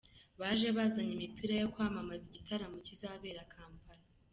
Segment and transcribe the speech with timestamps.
[0.39, 4.05] Baje bazanye imipira yo kwamamaza igitaramo kizabera Kampala.